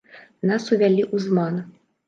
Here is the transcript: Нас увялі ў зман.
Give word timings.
Нас 0.51 0.65
увялі 0.77 1.05
ў 1.13 1.23
зман. 1.29 1.63